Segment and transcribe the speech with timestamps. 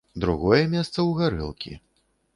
[0.23, 1.77] Другое месца ў гарэлкі.